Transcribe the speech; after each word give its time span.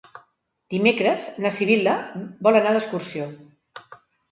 Dimecres 0.73 1.25
na 1.43 1.51
Sibil·la 1.59 1.95
vol 2.49 2.59
anar 2.63 2.73
d'excursió. 2.79 3.31